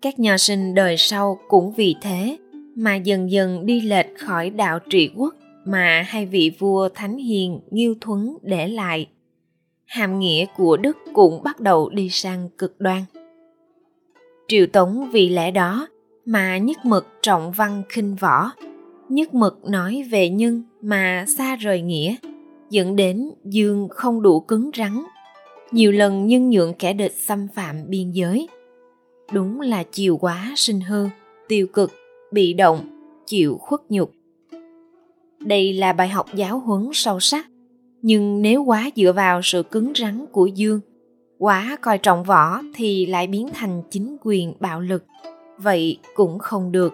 Các 0.03 0.19
nho 0.19 0.37
sinh 0.37 0.75
đời 0.75 0.97
sau 0.97 1.39
cũng 1.49 1.73
vì 1.73 1.95
thế 2.03 2.39
mà 2.77 2.97
dần 2.97 3.31
dần 3.31 3.67
đi 3.67 3.81
lệch 3.81 4.19
khỏi 4.19 4.51
đạo 4.51 4.79
trị 4.91 5.11
quốc 5.17 5.35
mà 5.65 6.05
hai 6.07 6.27
vị 6.27 6.53
vua 6.59 6.89
thánh 6.89 7.17
hiền 7.17 7.61
nghiêu 7.71 7.95
thuấn 8.01 8.37
để 8.43 8.69
lại. 8.69 9.09
Hàm 9.87 10.19
nghĩa 10.19 10.47
của 10.57 10.77
đức 10.77 10.97
cũng 11.13 11.43
bắt 11.43 11.61
đầu 11.61 11.89
đi 11.89 12.09
sang 12.09 12.49
cực 12.59 12.81
đoan. 12.81 13.03
Triều 14.49 14.67
tống 14.67 15.11
vì 15.11 15.29
lẽ 15.29 15.51
đó 15.51 15.89
mà 16.25 16.59
nhất 16.59 16.85
mực 16.85 17.07
trọng 17.23 17.53
văn 17.53 17.83
khinh 17.89 18.15
võ, 18.15 18.51
nhất 19.09 19.35
mực 19.35 19.65
nói 19.65 20.05
về 20.11 20.29
nhân 20.29 20.63
mà 20.83 21.25
xa 21.29 21.57
rời 21.57 21.83
nghĩa, 21.83 22.15
dẫn 22.71 22.97
đến 22.97 23.31
dương 23.45 23.89
không 23.91 24.23
đủ 24.23 24.41
cứng 24.41 24.71
rắn 24.77 25.03
nhiều 25.73 25.93
lần 25.93 26.27
nhân 26.27 26.51
nhượng 26.51 26.75
kẻ 26.75 26.93
địch 26.93 27.15
xâm 27.17 27.49
phạm 27.55 27.77
biên 27.89 28.11
giới. 28.11 28.49
Đúng 29.33 29.61
là 29.61 29.83
chiều 29.83 30.17
quá 30.17 30.53
sinh 30.57 30.81
hư, 30.81 31.07
tiêu 31.49 31.67
cực, 31.73 31.93
bị 32.33 32.53
động, 32.53 32.81
chịu 33.27 33.59
khuất 33.61 33.81
nhục. 33.89 34.13
Đây 35.41 35.73
là 35.73 35.93
bài 35.93 36.09
học 36.09 36.27
giáo 36.35 36.59
huấn 36.59 36.91
sâu 36.93 37.21
sắc. 37.21 37.47
Nhưng 38.03 38.43
nếu 38.43 38.63
quá 38.63 38.91
dựa 38.97 39.13
vào 39.13 39.41
sự 39.43 39.63
cứng 39.63 39.93
rắn 39.95 40.27
của 40.33 40.47
dương, 40.47 40.81
quá 41.39 41.77
coi 41.81 41.99
trọng 41.99 42.25
võ 42.25 42.61
thì 42.75 43.07
lại 43.07 43.27
biến 43.27 43.49
thành 43.55 43.83
chính 43.91 44.17
quyền 44.23 44.55
bạo 44.61 44.81
lực. 44.81 45.05
Vậy 45.59 45.99
cũng 46.15 46.39
không 46.39 46.73
được. 46.73 46.93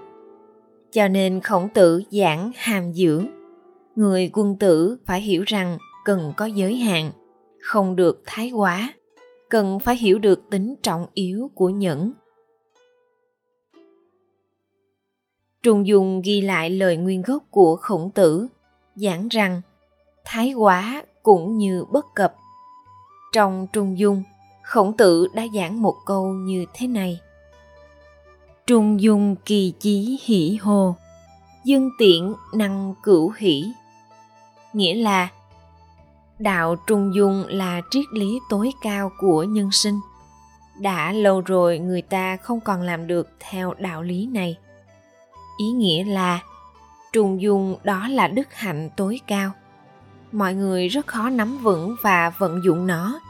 Cho 0.92 1.08
nên 1.08 1.40
khổng 1.40 1.68
tử 1.74 2.02
giảng 2.10 2.50
hàm 2.56 2.92
dưỡng. 2.92 3.26
Người 3.96 4.30
quân 4.32 4.56
tử 4.60 4.96
phải 5.06 5.20
hiểu 5.20 5.42
rằng 5.46 5.78
cần 6.04 6.32
có 6.36 6.46
giới 6.46 6.76
hạn 6.76 7.10
không 7.66 7.96
được 7.96 8.22
thái 8.26 8.50
quá. 8.50 8.92
Cần 9.48 9.80
phải 9.80 9.96
hiểu 9.96 10.18
được 10.18 10.42
tính 10.50 10.74
trọng 10.82 11.06
yếu 11.14 11.50
của 11.54 11.68
nhẫn. 11.68 12.12
Trung 15.62 15.86
dung 15.86 16.22
ghi 16.24 16.40
lại 16.40 16.70
lời 16.70 16.96
nguyên 16.96 17.22
gốc 17.22 17.42
của 17.50 17.76
khổng 17.76 18.10
tử, 18.10 18.46
giảng 18.94 19.28
rằng, 19.28 19.60
thái 20.24 20.52
quá 20.52 21.04
cũng 21.22 21.58
như 21.58 21.84
bất 21.92 22.06
cập. 22.14 22.34
Trong 23.32 23.66
trung 23.72 23.98
dung, 23.98 24.22
khổng 24.62 24.96
tử 24.96 25.28
đã 25.34 25.46
giảng 25.54 25.82
một 25.82 25.94
câu 26.06 26.26
như 26.26 26.64
thế 26.74 26.86
này. 26.86 27.20
Trung 28.66 29.00
dung 29.00 29.36
kỳ 29.44 29.72
chí 29.80 30.18
hỷ 30.22 30.56
hồ, 30.60 30.94
dương 31.64 31.90
tiện 31.98 32.34
năng 32.54 32.94
cửu 33.02 33.32
hỷ, 33.38 33.64
nghĩa 34.72 34.94
là 34.94 35.28
đạo 36.38 36.76
trung 36.86 37.14
dung 37.14 37.44
là 37.48 37.80
triết 37.90 38.04
lý 38.12 38.40
tối 38.48 38.72
cao 38.82 39.12
của 39.18 39.42
nhân 39.42 39.72
sinh. 39.72 40.00
Đã 40.80 41.12
lâu 41.12 41.40
rồi 41.40 41.78
người 41.78 42.02
ta 42.02 42.36
không 42.36 42.60
còn 42.60 42.82
làm 42.82 43.06
được 43.06 43.28
theo 43.40 43.74
đạo 43.78 44.02
lý 44.02 44.26
này. 44.26 44.56
Ý 45.58 45.66
nghĩa 45.66 46.04
là 46.04 46.40
trung 47.12 47.40
dung 47.42 47.76
đó 47.84 48.08
là 48.08 48.28
đức 48.28 48.54
hạnh 48.54 48.90
tối 48.96 49.20
cao. 49.26 49.50
Mọi 50.32 50.54
người 50.54 50.88
rất 50.88 51.06
khó 51.06 51.30
nắm 51.30 51.58
vững 51.58 51.96
và 52.02 52.30
vận 52.38 52.64
dụng 52.64 52.86
nó. 52.86 53.20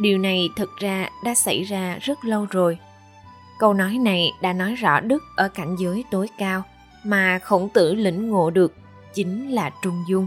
Điều 0.00 0.18
này 0.18 0.48
thực 0.56 0.76
ra 0.76 1.08
đã 1.24 1.34
xảy 1.34 1.62
ra 1.62 1.98
rất 2.00 2.24
lâu 2.24 2.46
rồi. 2.50 2.78
Câu 3.58 3.74
nói 3.74 3.98
này 3.98 4.32
đã 4.42 4.52
nói 4.52 4.74
rõ 4.74 5.00
đức 5.00 5.22
ở 5.36 5.48
cảnh 5.48 5.76
giới 5.78 6.04
tối 6.10 6.28
cao, 6.38 6.62
mà 7.04 7.38
khổng 7.38 7.68
tử 7.68 7.94
lĩnh 7.94 8.28
ngộ 8.28 8.50
được 8.50 8.74
chính 9.14 9.50
là 9.50 9.70
trung 9.82 10.04
dung 10.08 10.26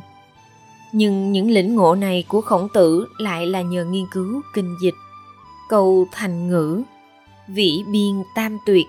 nhưng 0.92 1.32
những 1.32 1.52
lĩnh 1.52 1.76
ngộ 1.76 1.96
này 1.96 2.24
của 2.28 2.42
khổng 2.42 2.68
tử 2.74 3.08
lại 3.18 3.48
là 3.48 3.62
nhờ 3.62 3.86
nghiên 3.86 4.06
cứu, 4.12 4.42
kinh 4.54 4.76
dịch. 4.82 4.96
Câu 5.70 6.08
thành 6.12 6.50
ngữ, 6.50 6.82
vĩ 7.48 7.84
biên 7.92 8.24
tam 8.36 8.58
tuyệt, 8.66 8.86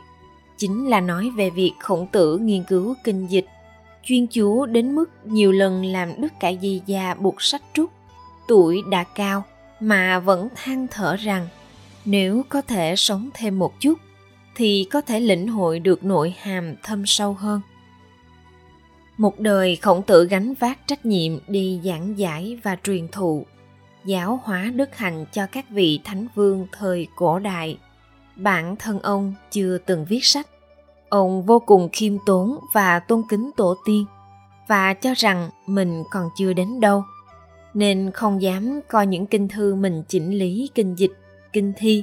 chính 0.57 0.89
là 0.89 1.01
nói 1.01 1.31
về 1.37 1.51
việc 1.51 1.73
khổng 1.79 2.07
tử 2.13 2.39
nghiên 2.39 2.65
cứu 2.65 2.95
kinh 3.05 3.27
dịch. 3.27 3.47
Chuyên 4.05 4.27
chú 4.27 4.67
đến 4.67 4.95
mức 4.95 5.11
nhiều 5.25 5.53
lần 5.53 5.85
làm 5.85 6.21
đức 6.21 6.33
cải 6.41 6.59
di 6.63 6.83
già 6.87 7.15
buộc 7.15 7.43
sách 7.43 7.63
trúc. 7.75 7.91
Tuổi 8.49 8.83
đã 8.91 9.05
cao, 9.05 9.45
mà 9.81 10.19
vẫn 10.19 10.49
than 10.55 10.87
thở 10.91 11.17
rằng, 11.17 11.49
nếu 12.05 12.43
có 12.49 12.63
thể 12.63 12.97
sống 12.97 13.31
thêm 13.35 13.59
một 13.59 13.81
chút, 13.81 13.99
thì 14.55 14.87
có 14.91 15.01
thể 15.01 15.21
lĩnh 15.21 15.49
hội 15.49 15.81
được 15.81 16.05
nội 16.05 16.35
hàm 16.39 16.75
thâm 16.83 17.07
sâu 17.07 17.35
hơn 17.35 17.61
một 19.21 19.41
đời 19.41 19.77
khổng 19.77 20.03
tử 20.03 20.25
gánh 20.25 20.55
vác 20.55 20.79
trách 20.87 21.07
nhiệm 21.07 21.39
đi 21.49 21.81
giảng 21.85 22.19
giải 22.19 22.59
và 22.63 22.77
truyền 22.83 23.09
thụ, 23.09 23.47
giáo 24.05 24.41
hóa 24.45 24.71
đức 24.75 24.97
hạnh 24.97 25.25
cho 25.33 25.47
các 25.53 25.71
vị 25.71 26.01
thánh 26.05 26.27
vương 26.35 26.67
thời 26.73 27.09
cổ 27.17 27.39
đại. 27.39 27.79
Bản 28.37 28.77
thân 28.77 28.99
ông 29.01 29.35
chưa 29.51 29.79
từng 29.79 30.05
viết 30.05 30.25
sách. 30.25 30.47
Ông 31.09 31.43
vô 31.43 31.59
cùng 31.59 31.89
khiêm 31.93 32.17
tốn 32.27 32.59
và 32.73 32.99
tôn 32.99 33.23
kính 33.29 33.51
tổ 33.57 33.77
tiên 33.85 34.05
và 34.69 34.95
cho 34.95 35.15
rằng 35.17 35.51
mình 35.67 36.05
còn 36.11 36.29
chưa 36.37 36.53
đến 36.53 36.81
đâu, 36.81 37.05
nên 37.75 38.11
không 38.15 38.43
dám 38.43 38.81
coi 38.89 39.07
những 39.07 39.27
kinh 39.27 39.49
thư 39.49 39.75
mình 39.75 40.03
chỉnh 40.09 40.39
lý, 40.39 40.71
kinh 40.75 40.95
dịch, 40.95 41.13
kinh 41.53 41.73
thi, 41.77 42.03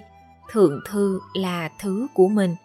thượng 0.52 0.80
thư 0.90 1.20
là 1.34 1.70
thứ 1.80 2.08
của 2.14 2.28
mình 2.28 2.56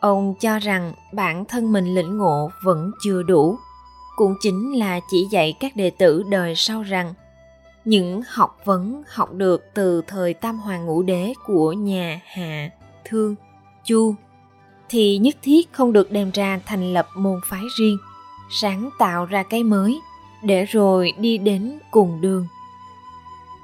ông 0.00 0.34
cho 0.40 0.58
rằng 0.58 0.92
bản 1.12 1.44
thân 1.44 1.72
mình 1.72 1.94
lĩnh 1.94 2.18
ngộ 2.18 2.50
vẫn 2.64 2.90
chưa 3.04 3.22
đủ. 3.22 3.58
Cũng 4.16 4.34
chính 4.40 4.78
là 4.78 5.00
chỉ 5.10 5.26
dạy 5.30 5.56
các 5.60 5.76
đệ 5.76 5.90
tử 5.90 6.22
đời 6.30 6.54
sau 6.56 6.82
rằng 6.82 7.14
những 7.84 8.22
học 8.28 8.58
vấn 8.64 9.02
học 9.08 9.32
được 9.32 9.64
từ 9.74 10.02
thời 10.06 10.34
tam 10.34 10.58
hoàng 10.58 10.86
ngũ 10.86 11.02
đế 11.02 11.34
của 11.46 11.72
nhà 11.72 12.20
hạ 12.24 12.70
thương 13.04 13.34
chu 13.84 14.14
thì 14.88 15.18
nhất 15.18 15.36
thiết 15.42 15.72
không 15.72 15.92
được 15.92 16.10
đem 16.10 16.30
ra 16.30 16.60
thành 16.66 16.92
lập 16.92 17.06
môn 17.16 17.40
phái 17.46 17.62
riêng, 17.78 17.98
sáng 18.50 18.90
tạo 18.98 19.24
ra 19.24 19.42
cái 19.42 19.62
mới 19.62 20.00
để 20.42 20.64
rồi 20.64 21.12
đi 21.18 21.38
đến 21.38 21.78
cùng 21.90 22.20
đường. 22.20 22.46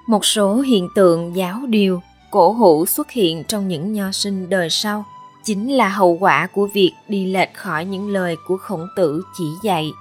Một 0.07 0.25
số 0.25 0.61
hiện 0.61 0.89
tượng 0.95 1.37
giáo 1.37 1.61
điều, 1.69 2.01
cổ 2.31 2.53
hủ 2.53 2.87
xuất 2.87 3.11
hiện 3.11 3.45
trong 3.45 3.69
những 3.69 3.93
nho 3.93 4.13
sinh 4.13 4.49
đời 4.49 4.71
sau 4.71 5.05
chính 5.47 5.73
là 5.73 5.89
hậu 5.89 6.17
quả 6.21 6.47
của 6.47 6.67
việc 6.67 6.93
đi 7.09 7.27
lệch 7.27 7.55
khỏi 7.55 7.85
những 7.85 8.09
lời 8.09 8.37
của 8.47 8.57
khổng 8.57 8.87
tử 8.97 9.23
chỉ 9.39 9.45
dạy. 9.63 9.93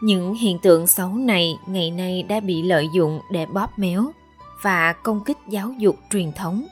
Những 0.00 0.34
hiện 0.34 0.58
tượng 0.58 0.86
xấu 0.86 1.08
này 1.08 1.58
ngày 1.66 1.90
nay 1.90 2.22
đã 2.22 2.40
bị 2.40 2.62
lợi 2.62 2.88
dụng 2.94 3.20
để 3.30 3.46
bóp 3.46 3.78
méo 3.78 4.12
và 4.62 4.92
công 4.92 5.24
kích 5.24 5.38
giáo 5.48 5.74
dục 5.78 5.96
truyền 6.10 6.32
thống. 6.32 6.66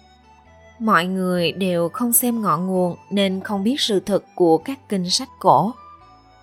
Mọi 0.78 1.06
người 1.06 1.52
đều 1.52 1.88
không 1.88 2.12
xem 2.12 2.42
ngọn 2.42 2.66
nguồn 2.66 2.96
nên 3.10 3.40
không 3.40 3.64
biết 3.64 3.80
sự 3.80 4.00
thật 4.00 4.24
của 4.34 4.58
các 4.58 4.88
kinh 4.88 5.10
sách 5.10 5.28
cổ. 5.38 5.72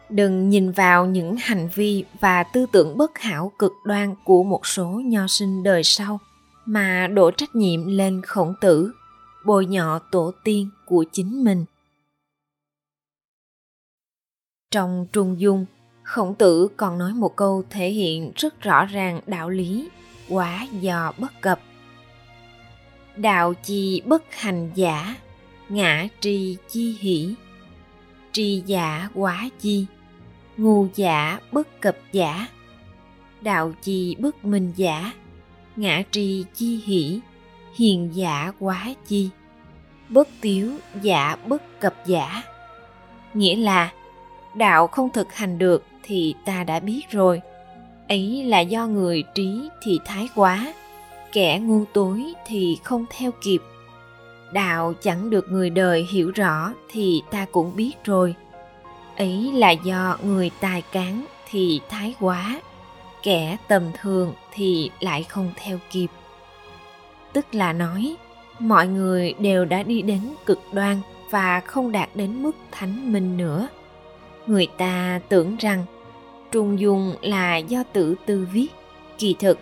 Đừng 0.09 0.49
nhìn 0.49 0.71
vào 0.71 1.05
những 1.05 1.35
hành 1.39 1.69
vi 1.75 2.05
và 2.19 2.43
tư 2.43 2.65
tưởng 2.71 2.97
bất 2.97 3.19
hảo 3.19 3.51
cực 3.59 3.73
đoan 3.83 4.15
của 4.23 4.43
một 4.43 4.67
số 4.67 4.87
nho 4.87 5.27
sinh 5.27 5.63
đời 5.63 5.83
sau 5.83 6.19
mà 6.65 7.07
đổ 7.07 7.31
trách 7.31 7.55
nhiệm 7.55 7.87
lên 7.87 8.21
khổng 8.25 8.53
tử 8.61 8.91
bồi 9.47 9.65
nhọ 9.65 9.99
tổ 9.99 10.31
tiên 10.43 10.69
của 10.85 11.05
chính 11.11 11.43
mình. 11.43 11.65
Trong 14.71 15.07
trung 15.11 15.39
dung, 15.39 15.65
khổng 16.03 16.35
tử 16.35 16.67
còn 16.77 16.97
nói 16.97 17.13
một 17.13 17.35
câu 17.35 17.63
thể 17.69 17.89
hiện 17.89 18.31
rất 18.35 18.61
rõ 18.61 18.85
ràng 18.85 19.21
đạo 19.27 19.49
lý 19.49 19.89
quá 20.29 20.67
do 20.81 21.13
bất 21.17 21.41
cập. 21.41 21.59
Đạo 23.15 23.53
chi 23.53 24.01
bất 24.05 24.23
hành 24.35 24.71
giả, 24.75 25.15
ngã 25.69 26.07
tri 26.19 26.57
chi 26.69 26.97
hỷ. 26.99 27.35
Tri 28.31 28.63
giả 28.65 29.09
quá 29.13 29.49
chi, 29.59 29.85
ngu 30.57 30.87
giả 30.95 31.39
bất 31.51 31.81
cập 31.81 31.97
giả. 32.11 32.47
Đạo 33.41 33.73
chi 33.81 34.15
bất 34.19 34.45
minh 34.45 34.73
giả, 34.75 35.13
ngã 35.75 36.03
tri 36.11 36.45
chi 36.55 36.81
hỷ. 36.85 37.19
Hiền 37.75 38.09
giả 38.13 38.51
quá 38.59 38.93
chi 39.07 39.29
bất 40.09 40.27
tiếu 40.41 40.71
giả, 41.01 41.35
bất 41.45 41.79
cập, 41.79 41.93
giả. 42.05 42.43
Nghĩa 43.33 43.55
là, 43.55 43.91
đạo 44.53 44.87
không 44.87 45.09
thực 45.09 45.33
hành 45.33 45.57
được 45.57 45.85
thì 46.03 46.35
ta 46.45 46.63
đã 46.63 46.79
biết 46.79 47.01
rồi. 47.11 47.41
Ấy 48.09 48.43
là 48.43 48.59
do 48.59 48.87
người 48.87 49.23
trí 49.35 49.69
thì 49.83 49.99
thái 50.05 50.29
quá, 50.35 50.73
kẻ 51.31 51.59
ngu 51.59 51.85
tối 51.93 52.33
thì 52.45 52.77
không 52.83 53.05
theo 53.17 53.31
kịp. 53.41 53.61
Đạo 54.51 54.93
chẳng 55.01 55.29
được 55.29 55.51
người 55.51 55.69
đời 55.69 56.07
hiểu 56.11 56.31
rõ 56.35 56.73
thì 56.91 57.21
ta 57.31 57.45
cũng 57.51 57.75
biết 57.75 57.93
rồi. 58.03 58.35
Ấy 59.17 59.51
là 59.53 59.71
do 59.71 60.17
người 60.23 60.51
tài 60.59 60.81
cán 60.81 61.25
thì 61.49 61.81
thái 61.89 62.13
quá, 62.19 62.61
kẻ 63.23 63.57
tầm 63.67 63.83
thường 64.01 64.33
thì 64.51 64.91
lại 64.99 65.23
không 65.23 65.51
theo 65.55 65.79
kịp. 65.91 66.07
Tức 67.33 67.45
là 67.51 67.73
nói 67.73 68.15
mọi 68.59 68.87
người 68.87 69.33
đều 69.39 69.65
đã 69.65 69.83
đi 69.83 70.01
đến 70.01 70.19
cực 70.45 70.59
đoan 70.71 70.97
và 71.29 71.59
không 71.59 71.91
đạt 71.91 72.09
đến 72.15 72.43
mức 72.43 72.51
thánh 72.71 73.13
minh 73.13 73.37
nữa. 73.37 73.67
Người 74.47 74.67
ta 74.77 75.19
tưởng 75.29 75.55
rằng 75.59 75.85
trung 76.51 76.79
dung 76.79 77.13
là 77.21 77.57
do 77.57 77.83
tự 77.93 78.15
tư 78.25 78.47
viết. 78.53 78.67
Kỳ 79.17 79.35
thực, 79.39 79.59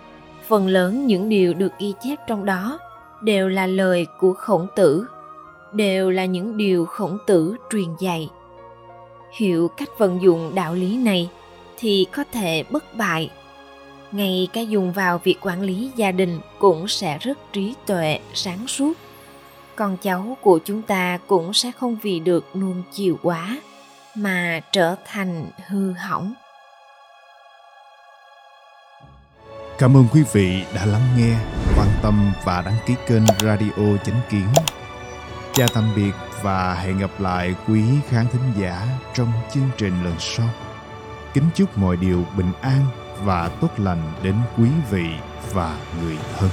phần 0.48 0.68
lớn 0.68 1.08
những 1.08 1.30
điều 1.30 1.54
được 1.54 1.72
ghi 1.80 1.94
chép 2.04 2.20
trong 2.28 2.46
đó 2.46 2.80
đều 3.22 3.50
là 3.50 3.68
lời 3.68 4.06
của 4.20 4.34
khổng 4.34 4.68
tử, 4.76 5.06
đều 5.74 6.12
là 6.12 6.26
những 6.26 6.58
điều 6.58 6.86
khổng 6.86 7.18
tử 7.28 7.56
truyền 7.72 7.96
dạy. 8.00 8.30
Hiểu 9.38 9.68
cách 9.68 9.90
vận 9.98 10.22
dụng 10.22 10.52
đạo 10.56 10.74
lý 10.74 10.98
này 10.98 11.30
thì 11.78 12.06
có 12.12 12.24
thể 12.32 12.64
bất 12.70 12.96
bại 12.96 13.30
ngay 14.12 14.48
cả 14.54 14.62
dùng 14.62 14.92
vào 14.92 15.18
việc 15.24 15.38
quản 15.42 15.62
lý 15.62 15.92
gia 15.96 16.12
đình 16.12 16.40
cũng 16.60 16.88
sẽ 16.88 17.18
rất 17.18 17.38
trí 17.54 17.74
tuệ 17.86 18.20
sáng 18.34 18.68
suốt 18.68 18.94
con 19.76 19.98
cháu 19.98 20.38
của 20.42 20.60
chúng 20.66 20.82
ta 20.82 21.20
cũng 21.28 21.54
sẽ 21.54 21.72
không 21.72 21.98
vì 22.02 22.20
được 22.20 22.56
nuông 22.56 22.84
chiều 22.94 23.18
quá 23.22 23.58
mà 24.16 24.62
trở 24.72 24.96
thành 25.06 25.46
hư 25.68 25.92
hỏng 25.92 26.34
Cảm 29.78 29.98
ơn 29.98 30.06
quý 30.14 30.24
vị 30.34 30.64
đã 30.76 30.86
lắng 30.86 31.08
nghe, 31.18 31.38
quan 31.78 31.88
tâm 32.02 32.32
và 32.44 32.62
đăng 32.66 32.78
ký 32.86 32.94
kênh 33.08 33.24
Radio 33.40 33.98
Chánh 34.06 34.22
Kiến. 34.30 34.48
Chào 35.54 35.68
tạm 35.74 35.84
biệt 35.96 36.12
và 36.42 36.74
hẹn 36.74 36.98
gặp 36.98 37.10
lại 37.20 37.56
quý 37.68 37.84
khán 38.10 38.26
thính 38.32 38.54
giả 38.62 38.88
trong 39.14 39.32
chương 39.54 39.70
trình 39.78 40.04
lần 40.04 40.14
sau. 40.20 40.48
Kính 41.34 41.44
chúc 41.56 41.78
mọi 41.78 41.98
điều 41.98 42.24
bình 42.38 42.52
an 42.62 42.82
và 43.24 43.50
tốt 43.62 43.70
lành 43.78 44.02
đến 44.24 44.36
quý 44.58 44.70
vị 44.92 45.08
và 45.54 45.78
người 46.02 46.18
thân. 46.38 46.50